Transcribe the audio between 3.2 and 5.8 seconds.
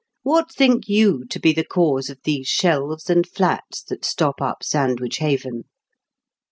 flats that stop up Sandwich haven